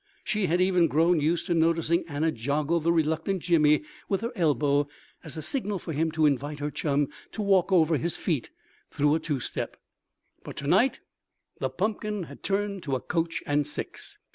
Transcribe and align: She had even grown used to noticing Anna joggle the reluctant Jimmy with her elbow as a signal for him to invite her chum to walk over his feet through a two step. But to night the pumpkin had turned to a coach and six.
She 0.23 0.47
had 0.47 0.59
even 0.61 0.87
grown 0.87 1.19
used 1.19 1.45
to 1.45 1.53
noticing 1.53 2.03
Anna 2.07 2.31
joggle 2.31 2.79
the 2.81 2.91
reluctant 2.91 3.43
Jimmy 3.43 3.83
with 4.09 4.21
her 4.21 4.31
elbow 4.35 4.87
as 5.23 5.37
a 5.37 5.43
signal 5.43 5.77
for 5.77 5.93
him 5.93 6.09
to 6.13 6.25
invite 6.25 6.57
her 6.57 6.71
chum 6.71 7.07
to 7.33 7.43
walk 7.43 7.71
over 7.71 7.97
his 7.97 8.17
feet 8.17 8.49
through 8.89 9.13
a 9.13 9.19
two 9.19 9.39
step. 9.39 9.77
But 10.43 10.55
to 10.57 10.65
night 10.65 11.01
the 11.59 11.69
pumpkin 11.69 12.23
had 12.23 12.41
turned 12.41 12.81
to 12.81 12.95
a 12.95 12.99
coach 12.99 13.43
and 13.45 13.67
six. 13.67 14.17